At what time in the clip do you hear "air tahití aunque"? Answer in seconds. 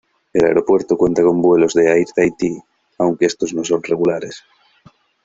1.91-3.27